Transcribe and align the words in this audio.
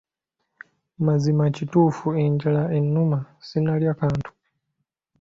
Mazima 1.05 1.45
kituufu 1.55 2.07
enjala 2.23 2.63
ennuma, 2.77 3.19
sinnalya 3.47 3.91
kantu. 3.99 4.29